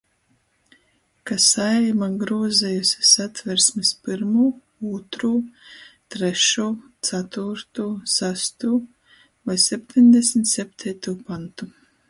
Ka 1.29 1.35
Saeima 1.47 2.07
grūzejuse 2.21 3.03
Satversmis 3.09 3.91
pyrmū, 4.07 4.45
ūtrū, 4.93 5.29
trešū, 6.15 6.65
catūrtū, 7.09 7.85
sastū 8.17 8.71
voi 9.51 9.59
septeņdesmit 9.67 10.51
septeitū 10.55 11.15
pantu, 11.29 11.69